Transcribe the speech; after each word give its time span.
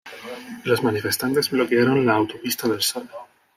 Los 0.63 0.81
manifestantes 0.81 1.51
bloquearon 1.51 2.03
la 2.07 2.15
Autopista 2.15 2.67
del 2.67 2.81
Sol. 2.81 3.07